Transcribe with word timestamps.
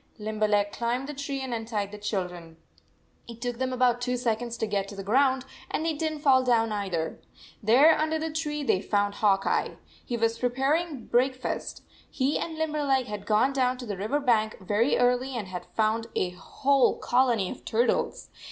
Limberleg 0.17 0.71
climbed 0.71 1.07
the 1.07 1.13
tree 1.13 1.41
and 1.41 1.53
untied 1.53 1.91
the 1.91 1.97
children. 1.99 2.57
It 3.27 3.39
took 3.39 3.59
them 3.59 3.71
about 3.71 4.01
two 4.01 4.17
sec 4.17 4.39
onds 4.41 4.57
to 4.57 4.65
get 4.65 4.87
to 4.87 4.95
the 4.95 5.03
ground, 5.03 5.45
and 5.69 5.85
they 5.85 5.93
did 5.93 6.11
n 6.13 6.17
t 6.17 6.23
fall 6.23 6.43
down 6.43 6.71
either. 6.71 7.19
There 7.61 7.95
under 7.95 8.17
the 8.17 8.31
tree 8.31 8.63
they 8.63 8.81
found 8.81 9.13
Hawk 9.13 9.45
Eye. 9.45 9.77
He 10.03 10.17
was 10.17 10.39
preparing 10.39 11.05
break 11.05 11.35
fast. 11.35 11.83
He 12.09 12.39
and 12.39 12.57
Limberleg 12.57 13.05
had 13.05 13.27
gone 13.27 13.53
down 13.53 13.77
to 13.77 13.85
the 13.85 13.95
river 13.95 14.19
bank 14.19 14.57
very 14.59 14.97
early 14.97 15.37
and 15.37 15.49
had 15.49 15.67
found 15.67 16.07
a 16.15 16.31
whole 16.31 16.97
colony 16.97 17.51
of 17.51 17.63
turtles. 17.63 18.31